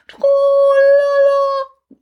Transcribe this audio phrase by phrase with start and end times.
[0.10, 1.36] trullala.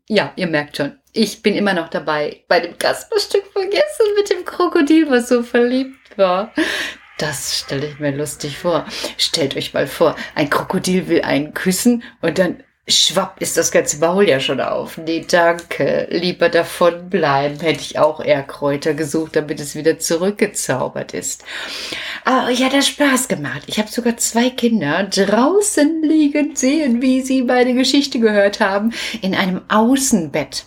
[0.09, 4.43] Ja, ihr merkt schon, ich bin immer noch dabei bei dem Kasperstück vergessen mit dem
[4.43, 6.51] Krokodil, was so verliebt war.
[7.23, 8.85] Das stelle ich mir lustig vor.
[9.17, 13.99] Stellt euch mal vor, ein Krokodil will einen küssen und dann schwapp ist das ganze
[13.99, 14.97] Maul ja schon auf.
[14.97, 16.09] Nee, danke.
[16.11, 17.61] Lieber davon bleiben.
[17.61, 21.45] Hätte ich auch eher Kräuter gesucht, damit es wieder zurückgezaubert ist.
[22.25, 23.63] Aber ja, das Spaß gemacht.
[23.67, 29.33] Ich habe sogar zwei Kinder draußen liegend sehen, wie sie meine Geschichte gehört haben, in
[29.33, 30.65] einem Außenbett.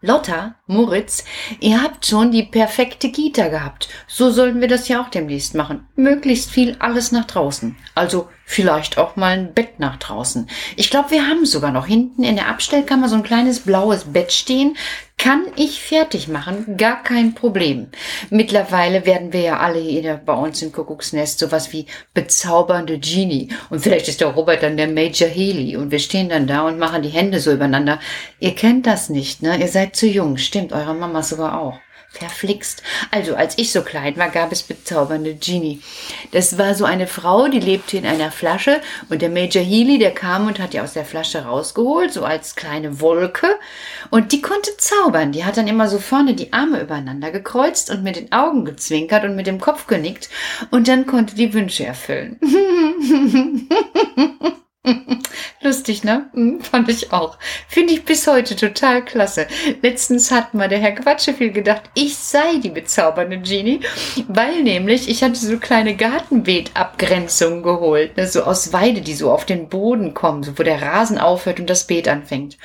[0.00, 1.24] Lotta, Moritz,
[1.60, 3.90] ihr habt schon die perfekte Kita gehabt.
[4.08, 5.86] So sollten wir das ja auch demnächst machen.
[5.94, 7.76] Möglichst viel alles nach draußen.
[7.94, 10.48] Also vielleicht auch mal ein Bett nach draußen.
[10.76, 14.32] Ich glaube, wir haben sogar noch hinten in der Abstellkammer so ein kleines blaues Bett
[14.32, 14.76] stehen.
[15.16, 17.86] Kann ich fertig machen, gar kein Problem.
[18.30, 23.48] Mittlerweile werden wir ja alle hier bei uns im Kuckucksnest sowas wie bezaubernde Genie.
[23.70, 26.80] Und vielleicht ist der Robert dann der Major Healy und wir stehen dann da und
[26.80, 28.00] machen die Hände so übereinander.
[28.40, 29.56] Ihr kennt das nicht, ne?
[29.58, 30.36] Ihr seid zu jung.
[30.54, 31.80] Stimmt, eure Mama sogar auch.
[32.10, 32.84] Verflixt.
[33.10, 35.82] Also, als ich so klein war, gab es bezaubernde Genie.
[36.30, 40.12] Das war so eine Frau, die lebte in einer Flasche und der Major Healy, der
[40.12, 43.58] kam und hat die aus der Flasche rausgeholt, so als kleine Wolke.
[44.10, 45.32] Und die konnte zaubern.
[45.32, 49.24] Die hat dann immer so vorne die Arme übereinander gekreuzt und mit den Augen gezwinkert
[49.24, 50.30] und mit dem Kopf genickt.
[50.70, 52.38] Und dann konnte die Wünsche erfüllen.
[55.64, 56.26] Lustig, ne?
[56.34, 57.38] Hm, fand ich auch.
[57.68, 59.46] Finde ich bis heute total klasse.
[59.80, 63.80] Letztens hat mal der Herr Quatscheviel gedacht, ich sei die bezaubernde Genie,
[64.28, 68.26] weil nämlich ich hatte so kleine Gartenbeetabgrenzungen geholt, ne?
[68.26, 71.70] so aus Weide, die so auf den Boden kommen, so wo der Rasen aufhört und
[71.70, 72.58] das Beet anfängt.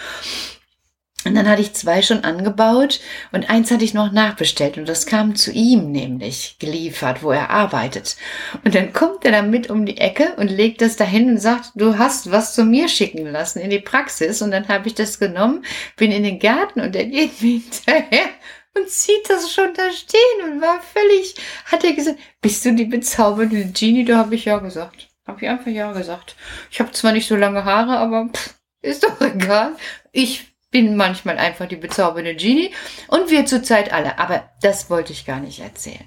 [1.29, 2.99] Und dann hatte ich zwei schon angebaut
[3.31, 7.51] und eins hatte ich noch nachbestellt und das kam zu ihm nämlich geliefert, wo er
[7.51, 8.17] arbeitet.
[8.63, 11.99] Und dann kommt er damit um die Ecke und legt das dahin und sagt, du
[11.99, 14.41] hast was zu mir schicken lassen in die Praxis.
[14.41, 15.63] Und dann habe ich das genommen,
[15.97, 18.29] bin in den Garten und er geht mir hinterher
[18.75, 21.35] und sieht das schon da stehen und war völlig,
[21.65, 24.05] hat er gesagt, bist du die bezaubernde Genie?
[24.05, 25.09] Da habe ich ja gesagt.
[25.27, 26.35] Habe ich einfach ja gesagt.
[26.71, 29.75] Ich habe zwar nicht so lange Haare, aber pff, ist doch egal.
[30.11, 32.73] Ich bin manchmal einfach die bezaubernde Genie
[33.07, 34.19] und wir zurzeit alle.
[34.19, 36.05] Aber das wollte ich gar nicht erzählen.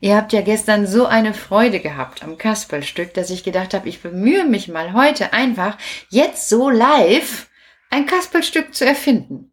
[0.00, 4.02] Ihr habt ja gestern so eine Freude gehabt am Kasperlstück, dass ich gedacht habe, ich
[4.02, 5.78] bemühe mich mal heute einfach,
[6.10, 7.48] jetzt so live,
[7.90, 9.52] ein Kasperlstück zu erfinden.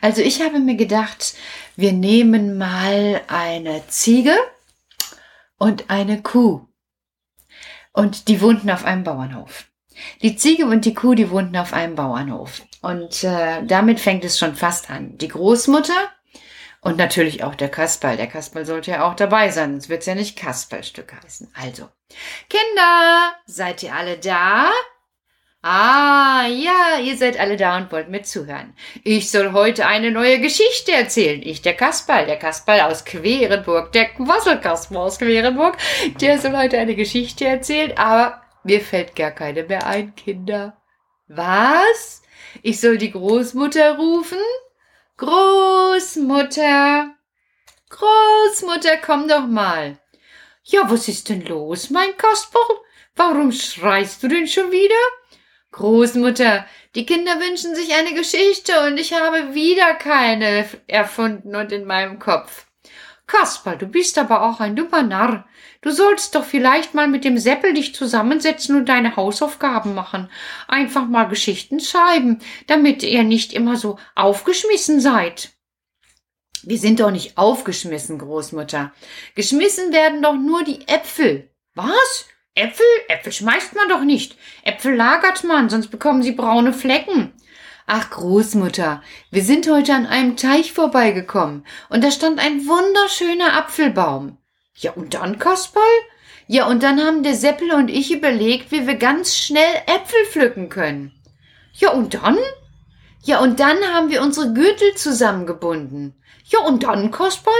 [0.00, 1.34] Also ich habe mir gedacht,
[1.76, 4.36] wir nehmen mal eine Ziege
[5.58, 6.66] und eine Kuh.
[7.92, 9.66] Und die wohnten auf einem Bauernhof.
[10.22, 12.62] Die Ziege und die Kuh, die wohnten auf einem Bauernhof.
[12.82, 15.16] Und äh, damit fängt es schon fast an.
[15.18, 16.10] Die Großmutter
[16.84, 18.16] und natürlich auch der Kasperl.
[18.16, 21.50] Der Kasperl sollte ja auch dabei sein, sonst wird es ja nicht Kasperlstück heißen.
[21.54, 21.88] Also,
[22.50, 24.70] Kinder, seid ihr alle da?
[25.62, 28.74] Ah, ja, ihr seid alle da und wollt mir zuhören.
[29.02, 31.40] Ich soll heute eine neue Geschichte erzählen.
[31.42, 35.78] Ich, der Kasperl, der Kasperl aus Querenburg, der Quasselkasper aus Querenburg,
[36.20, 40.82] der soll heute eine Geschichte erzählen, aber mir fällt gar keine mehr ein, Kinder.
[41.28, 42.22] Was?
[42.62, 44.38] Ich soll die Großmutter rufen?
[45.16, 47.14] Großmutter.
[47.90, 49.98] Großmutter, komm doch mal.
[50.64, 52.62] Ja, was ist denn los, mein Kasperl?
[53.16, 54.94] Warum schreist du denn schon wieder?
[55.70, 61.84] Großmutter, die Kinder wünschen sich eine Geschichte und ich habe wieder keine erfunden und in
[61.84, 62.66] meinem Kopf.
[63.26, 65.46] Kasperl, du bist aber auch ein dummer Narr.
[65.80, 70.30] Du sollst doch vielleicht mal mit dem Seppel dich zusammensetzen und deine Hausaufgaben machen.
[70.68, 75.52] Einfach mal Geschichten schreiben, damit ihr nicht immer so aufgeschmissen seid.
[76.62, 78.92] Wir sind doch nicht aufgeschmissen, Großmutter.
[79.34, 81.50] Geschmissen werden doch nur die Äpfel.
[81.74, 82.26] Was?
[82.54, 82.86] Äpfel?
[83.08, 84.36] Äpfel schmeißt man doch nicht.
[84.62, 87.32] Äpfel lagert man, sonst bekommen sie braune Flecken.
[87.86, 94.38] Ach, Großmutter, wir sind heute an einem Teich vorbeigekommen und da stand ein wunderschöner Apfelbaum.
[94.74, 95.84] Ja, und dann, Kasperl?
[96.46, 100.70] Ja, und dann haben der Seppel und ich überlegt, wie wir ganz schnell Äpfel pflücken
[100.70, 101.12] können.
[101.74, 102.38] Ja, und dann?
[103.22, 106.14] Ja, und dann haben wir unsere Gürtel zusammengebunden.
[106.46, 107.54] Ja, und dann, Kasperl?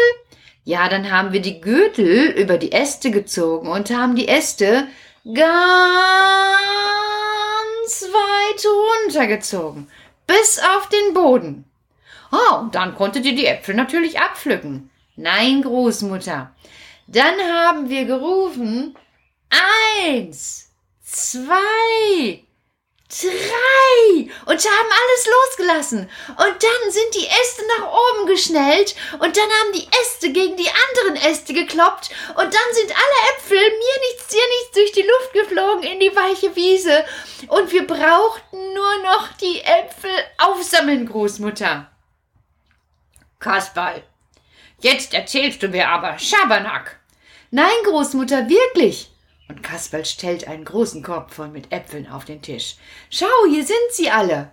[0.64, 4.88] Ja, dann haben wir die Gürtel über die Äste gezogen und haben die Äste
[5.26, 5.44] ganz
[8.02, 8.64] weit
[9.04, 9.88] runtergezogen.
[10.26, 11.64] Bis auf den Boden.
[12.30, 14.90] Ah, und dann konntet ihr die Äpfel natürlich abpflücken.
[15.16, 16.54] Nein, Großmutter.
[17.06, 18.96] Dann haben wir gerufen,
[20.06, 20.70] Eins,
[21.02, 22.42] zwei,
[23.22, 26.10] drei und sie haben alles losgelassen.
[26.28, 30.68] Und dann sind die Äste nach oben geschnellt und dann haben die Äste gegen die
[30.68, 35.32] anderen Äste gekloppt und dann sind alle Äpfel mir nichts, dir nichts durch die Luft
[35.32, 37.04] geflogen in die weiche Wiese
[37.48, 41.90] und wir brauchten nur noch die Äpfel aufsammeln, Großmutter.
[43.38, 44.02] Kasperl,
[44.80, 46.98] jetzt erzählst du mir aber Schabernack.
[47.50, 49.13] Nein, Großmutter, wirklich.
[49.48, 52.76] Und Kasperl stellt einen großen Korb voll mit Äpfeln auf den Tisch.
[53.10, 54.52] Schau, hier sind sie alle.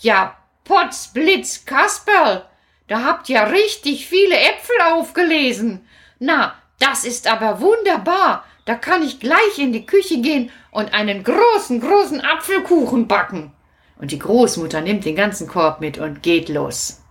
[0.00, 2.44] Ja, Potz, Blitz, Kasperl,
[2.86, 5.86] da habt ihr richtig viele Äpfel aufgelesen.
[6.18, 8.44] Na, das ist aber wunderbar.
[8.64, 13.52] Da kann ich gleich in die Küche gehen und einen großen, großen Apfelkuchen backen.
[13.96, 17.03] Und die Großmutter nimmt den ganzen Korb mit und geht los.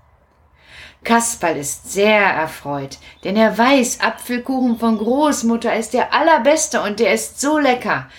[1.03, 7.13] Kasperl ist sehr erfreut, denn er weiß, Apfelkuchen von Großmutter ist der allerbeste und der
[7.13, 8.09] ist so lecker.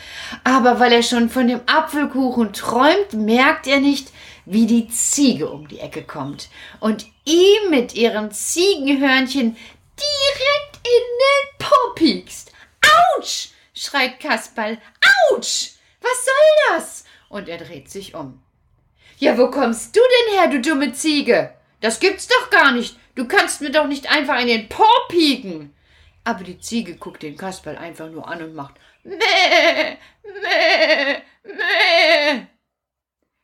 [0.44, 4.12] Aber weil er schon von dem Apfelkuchen träumt, merkt er nicht,
[4.44, 6.48] wie die Ziege um die Ecke kommt
[6.81, 12.52] und ihm mit ihrem Ziegenhörnchen direkt in den Po piekst.
[13.16, 13.48] Autsch!
[13.75, 14.78] schreit Kasperl.
[15.31, 15.72] Autsch!
[16.00, 17.04] Was soll das?
[17.28, 18.42] Und er dreht sich um.
[19.19, 21.54] Ja, wo kommst du denn her, du dumme Ziege?
[21.84, 22.98] Das gibt's doch gar nicht.
[23.14, 25.76] Du kannst mir doch nicht einfach in den Po pieken.
[26.25, 32.46] Aber die Ziege guckt den Kasperl einfach nur an und macht Mäh, Mäh, Mäh.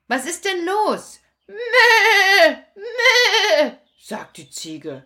[0.08, 1.20] Was ist denn los?
[1.48, 3.72] Mäh, Mäh,
[4.02, 5.04] sagt die Ziege.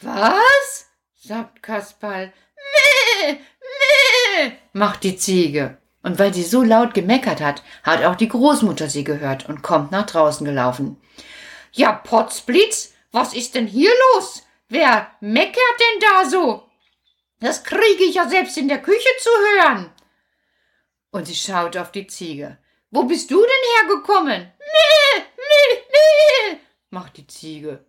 [0.00, 0.86] Was?
[1.14, 2.32] sagt Kasperl.
[2.56, 5.78] Mäh, Mäh, macht die Ziege.
[6.02, 9.92] Und weil sie so laut gemeckert hat, hat auch die Großmutter sie gehört und kommt
[9.92, 11.00] nach draußen gelaufen.
[11.74, 14.42] Ja, Potzblitz, was ist denn hier los?
[14.68, 16.68] Wer meckert denn da so?
[17.40, 19.92] Das kriege ich ja selbst in der Küche zu hören.
[21.10, 22.58] Und sie schaut auf die Ziege.
[22.90, 24.52] Wo bist du denn hergekommen?
[24.58, 26.58] Meh, meh, meh,
[26.90, 27.86] macht die Ziege.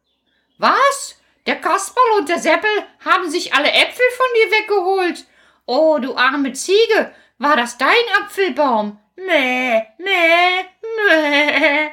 [0.57, 1.15] Was?
[1.45, 2.71] Der Kasperl und der Seppel
[3.03, 5.25] haben sich alle Äpfel von dir weggeholt.
[5.65, 7.91] Oh, du arme Ziege, war das dein
[8.21, 8.97] Apfelbaum?
[9.17, 10.63] Meh, meh,
[11.07, 11.91] meh,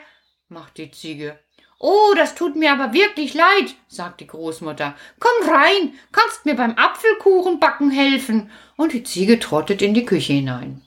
[0.49, 1.39] macht die Ziege.
[1.83, 4.95] Oh, das tut mir aber wirklich leid, sagt die Großmutter.
[5.19, 8.51] Komm rein, kannst mir beim Apfelkuchenbacken helfen.
[8.77, 10.83] Und die Ziege trottet in die Küche hinein.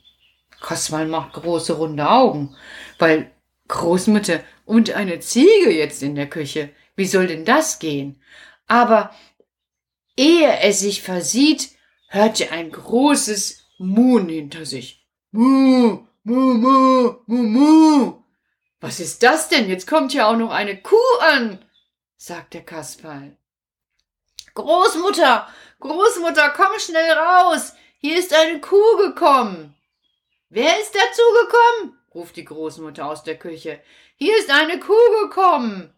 [0.62, 2.56] Kasperl macht große runde Augen,
[3.00, 3.31] weil
[3.69, 6.69] Großmutter und eine Ziege jetzt in der Küche.
[6.96, 8.22] Wie soll denn das gehen?
[8.68, 9.10] Aber
[10.16, 11.72] ehe er sich versieht,
[12.07, 15.04] hört er ein großes Muhen hinter sich.
[15.31, 18.23] Mu, mu, mu, mu, mu.
[18.84, 19.70] Was ist das denn?
[19.70, 21.64] Jetzt kommt ja auch noch eine Kuh an,
[22.18, 23.38] sagt der Kasperl.
[24.56, 25.48] Großmutter,
[25.80, 27.72] Großmutter, komm schnell raus.
[28.00, 29.74] Hier ist eine Kuh gekommen.
[30.50, 31.98] Wer ist dazu gekommen?
[32.14, 33.82] ruft die Großmutter aus der Küche.
[34.18, 35.98] Hier ist eine Kuh gekommen.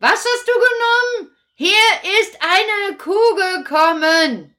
[0.00, 1.36] Was hast du genommen?
[1.54, 1.70] Hier
[2.20, 4.55] ist eine Kuh gekommen.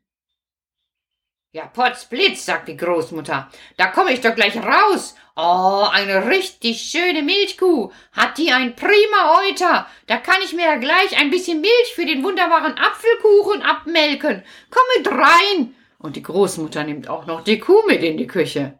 [1.57, 5.15] Ja, Potzblitz, sagt die Großmutter, da komme ich doch gleich raus.
[5.35, 7.89] Oh, eine richtig schöne Milchkuh.
[8.11, 9.87] Hat die ein prima Euter.
[10.05, 14.43] Da kann ich mir ja gleich ein bisschen Milch für den wunderbaren Apfelkuchen abmelken.
[14.69, 15.75] Komm mit rein.
[15.97, 18.77] Und die Großmutter nimmt auch noch die Kuh mit in die Küche.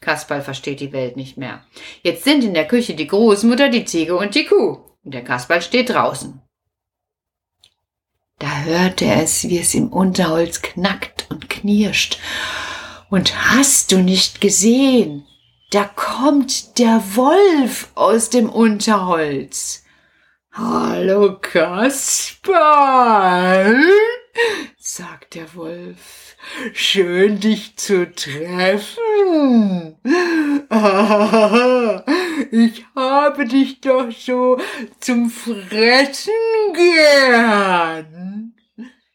[0.00, 1.66] Kasperl versteht die Welt nicht mehr.
[2.04, 4.84] Jetzt sind in der Küche die Großmutter, die Ziege und die Kuh.
[5.02, 6.40] Und der Kasperl steht draußen.
[8.38, 11.13] Da hörte er es, wie es im Unterholz knackt
[11.64, 12.18] knirscht.
[13.08, 15.26] Und hast du nicht gesehen?
[15.70, 19.82] Da kommt der Wolf aus dem Unterholz.
[20.52, 22.36] Hallo Kasperl,
[24.76, 26.36] sagt der Wolf.
[26.74, 29.96] Schön dich zu treffen.
[32.50, 34.58] Ich habe dich doch so
[35.00, 36.30] zum Fressen
[36.74, 38.52] gern.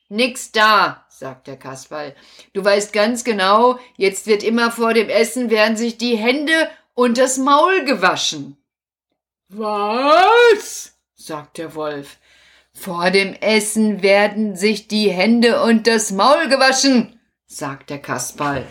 [0.10, 2.16] Nix da, sagt der Kasperl.
[2.54, 7.18] Du weißt ganz genau, jetzt wird immer vor dem Essen werden sich die Hände und
[7.18, 8.56] das Maul gewaschen.
[9.50, 10.94] Was?
[11.16, 12.18] sagt der Wolf.
[12.74, 18.66] Vor dem Essen werden sich die Hände und das Maul gewaschen, sagt der Kasperl.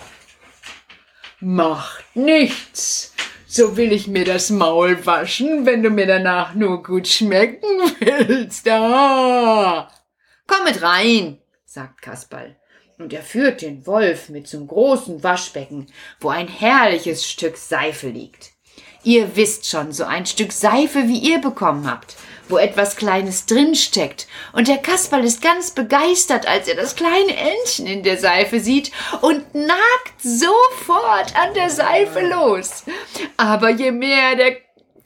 [1.40, 3.12] Macht nichts.
[3.47, 8.67] So will ich mir das Maul waschen, wenn du mir danach nur gut schmecken willst.
[8.69, 9.90] Ah.
[10.47, 12.56] Komm mit rein, sagt Kasperl.
[12.98, 15.87] Und er führt den Wolf mit zum großen Waschbecken,
[16.18, 18.52] wo ein herrliches Stück Seife liegt.
[19.04, 22.16] Ihr wisst schon, so ein Stück Seife, wie ihr bekommen habt.
[22.50, 24.26] wo etwas Kleines drinsteckt.
[24.54, 28.90] Und der Kasperl ist ganz begeistert, als er das kleine Entchen in der Seife sieht
[29.20, 32.84] und nagt sofort an der Seife los.
[33.37, 34.56] Aber je mehr der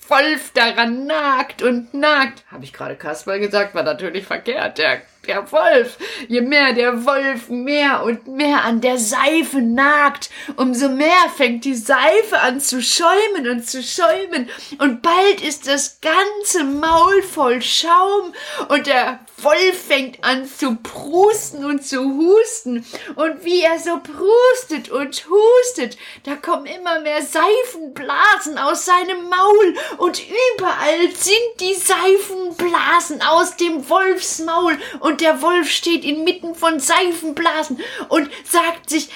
[0.09, 5.50] Wolf daran nagt und nagt, habe ich gerade Kasperl gesagt, war natürlich verkehrt, der der
[5.52, 5.99] Wolf.
[6.29, 11.75] Je mehr der Wolf mehr und mehr an der Seife nagt, umso mehr fängt die
[11.75, 14.49] Seife an zu schäumen und zu schäumen.
[14.79, 18.33] Und bald ist das ganze Maul voll Schaum
[18.69, 22.87] und der Wolf fängt an zu prusten und zu husten.
[23.17, 29.75] Und wie er so prustet und hustet, da kommen immer mehr Seifenblasen aus seinem Maul
[29.99, 30.23] und
[30.57, 37.78] überall sind die Seifenblasen aus dem Wolfsmaul und und der Wolf steht inmitten von Seifenblasen
[38.09, 39.11] und sagt sich,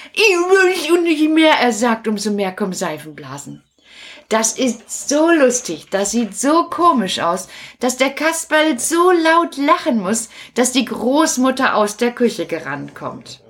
[0.92, 3.64] und je mehr er sagt, umso mehr kommen Seifenblasen.
[4.28, 7.48] Das ist so lustig, das sieht so komisch aus,
[7.80, 13.40] dass der Kasperl so laut lachen muss, dass die Großmutter aus der Küche gerannt kommt.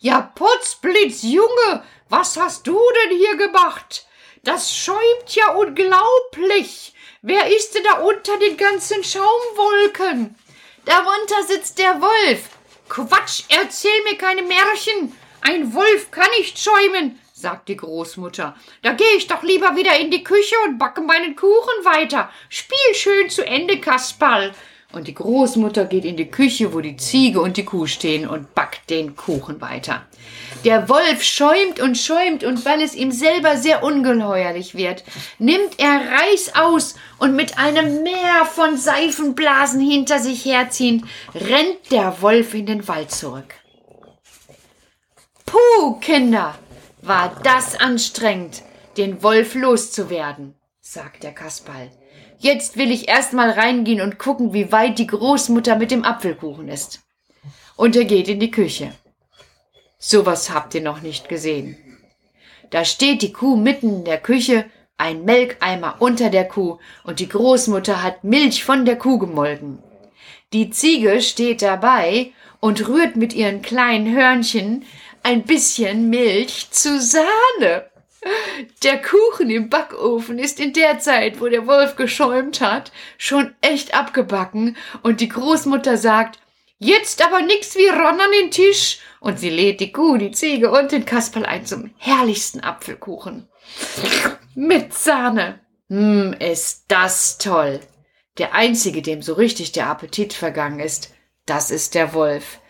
[0.00, 4.06] Ja, Putzblitz, Junge, was hast du denn hier gemacht?
[4.44, 6.92] Das schäumt ja unglaublich.
[7.22, 10.36] Wer ist denn da unter den ganzen Schaumwolken?
[10.88, 12.48] Darunter sitzt der Wolf.
[12.88, 15.14] Quatsch, erzähl mir keine Märchen.
[15.42, 18.56] Ein Wolf kann nicht schäumen, sagt die Großmutter.
[18.80, 22.30] Da gehe ich doch lieber wieder in die Küche und backe meinen Kuchen weiter.
[22.48, 24.54] Spiel schön zu Ende, Kasperl.
[24.92, 28.54] Und die Großmutter geht in die Küche, wo die Ziege und die Kuh stehen und
[28.54, 30.06] backt den Kuchen weiter.
[30.64, 35.04] Der Wolf schäumt und schäumt, und weil es ihm selber sehr ungeheuerlich wird,
[35.38, 41.04] nimmt er Reis aus und mit einem Meer von Seifenblasen hinter sich herziehend,
[41.34, 43.54] rennt der Wolf in den Wald zurück.
[45.44, 46.54] Puh, Kinder,
[47.02, 48.62] war das anstrengend,
[48.96, 51.90] den Wolf loszuwerden, sagt der Kasperl.
[52.38, 56.68] Jetzt will ich erst mal reingehen und gucken, wie weit die Großmutter mit dem Apfelkuchen
[56.68, 57.00] ist.
[57.76, 58.92] Und er geht in die Küche.
[59.98, 61.76] Sowas habt ihr noch nicht gesehen.
[62.70, 64.66] Da steht die Kuh mitten in der Küche,
[64.96, 69.82] ein Melkeimer unter der Kuh und die Großmutter hat Milch von der Kuh gemolken.
[70.52, 74.84] Die Ziege steht dabei und rührt mit ihren kleinen Hörnchen
[75.22, 77.86] ein bisschen Milch zu Sahne.
[78.82, 83.94] Der Kuchen im Backofen ist in der Zeit, wo der Wolf geschäumt hat, schon echt
[83.94, 86.40] abgebacken und die Großmutter sagt,
[86.78, 90.70] jetzt aber nix wie Ron an den Tisch und sie lädt die Kuh, die Ziege
[90.70, 93.48] und den Kasperl ein zum herrlichsten Apfelkuchen.
[94.54, 95.60] Mit Sahne.
[95.88, 97.80] Hm, ist das toll.
[98.38, 101.12] Der einzige, dem so richtig der Appetit vergangen ist,
[101.46, 102.60] das ist der Wolf.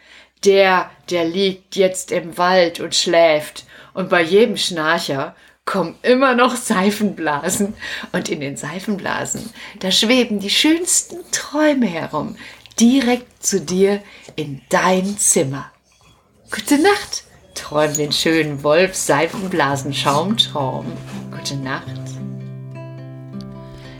[0.44, 3.64] Der, der liegt jetzt im Wald und schläft
[3.94, 7.74] und bei jedem Schnarcher kommen immer noch Seifenblasen.
[8.12, 12.36] Und in den Seifenblasen, da schweben die schönsten Träume herum,
[12.80, 14.00] direkt zu dir
[14.36, 15.70] in dein Zimmer.
[16.50, 20.86] Gute Nacht, träum den schönen Wolf Seifenblasen Schaumtraum.
[21.30, 22.07] Gute Nacht.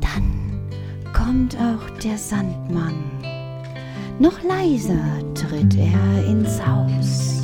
[0.00, 0.30] Dann
[1.12, 2.94] kommt auch der Sandmann.
[4.18, 4.94] Noch leiser
[5.34, 7.42] tritt er ins Haus,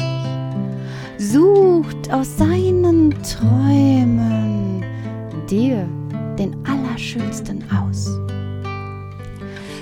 [1.19, 4.85] sucht aus seinen Träumen
[5.51, 5.89] dir
[6.39, 8.09] den allerschönsten aus.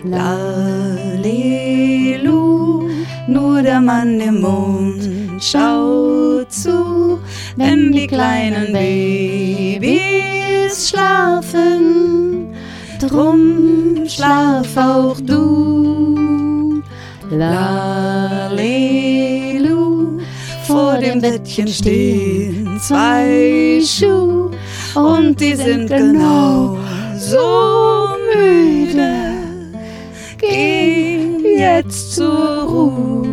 [0.02, 1.28] Lalelu,
[3.28, 5.08] nur der Mann im Mond
[5.40, 7.20] schaut zu,
[7.56, 10.09] wenn die kleinen Babys
[10.70, 12.54] schlafen
[13.00, 16.82] drum schlaf auch du.
[17.30, 18.58] Lalelu,
[20.66, 24.50] vor dem Bettchen stehen zwei Schuh
[24.94, 26.76] und die sind genau
[27.16, 29.12] so müde.
[30.38, 33.28] Geh jetzt zur Ruhe.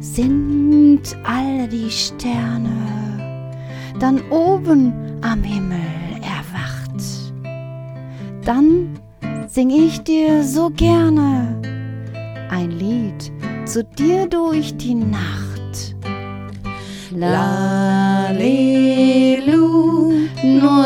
[0.00, 2.70] Sind alle die Sterne
[4.00, 5.96] dann oben am Himmel?
[8.46, 8.96] dann
[9.48, 11.60] sing ich dir so gerne
[12.48, 13.32] ein Lied
[13.64, 15.96] zu dir durch die Nacht.
[17.10, 18.36] Lalelu.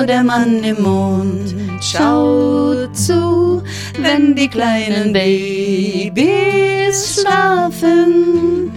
[0.06, 3.62] der Mann im Mond schaut zu,
[4.00, 8.72] wenn die kleinen Babys schlafen.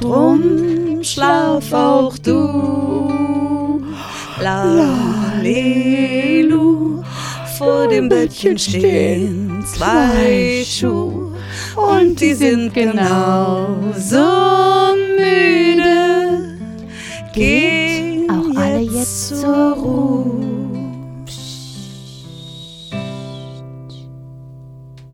[0.00, 3.37] Drum schlaf auch du.
[4.40, 7.02] La, Lelu,
[7.56, 11.32] Vor dem Bettchen stehen zwei Schuhe
[11.74, 14.24] und die sind genauso
[15.16, 16.56] müde.
[17.34, 20.37] Gehen auch alle jetzt zur Ruhe.